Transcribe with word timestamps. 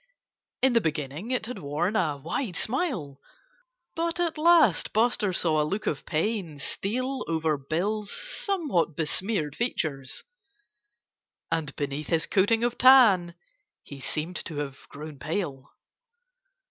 In 0.63 0.73
the 0.73 0.81
beginning 0.81 1.29
it 1.29 1.45
had 1.45 1.59
worn 1.59 1.95
a 1.95 2.17
wide 2.17 2.55
smile. 2.55 3.19
But 3.95 4.19
at 4.19 4.35
last 4.39 4.93
Buster 4.93 5.31
saw 5.31 5.61
a 5.61 5.63
look 5.63 5.85
of 5.85 6.07
pain 6.07 6.57
steal 6.57 7.23
over 7.27 7.55
Bill's 7.55 8.09
somewhat 8.11 8.95
besmeared 8.95 9.55
features. 9.55 10.23
And 11.51 11.75
beneath 11.75 12.07
his 12.07 12.25
coating 12.25 12.63
of 12.63 12.79
tan 12.79 13.35
he 13.83 13.99
seemed 13.99 14.37
to 14.45 14.55
have 14.57 14.89
grown 14.89 15.19
pale. 15.19 15.69